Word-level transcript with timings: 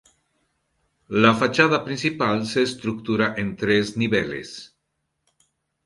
La 1.25 1.35
fachada 1.35 1.83
principal 1.85 2.47
se 2.47 2.63
estructura 2.63 3.35
en 3.37 3.55
tres 3.55 3.95
niveles. 3.97 4.73